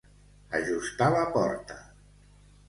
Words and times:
Ajustar 0.59 1.09
la 1.17 1.21
porta. 1.35 1.79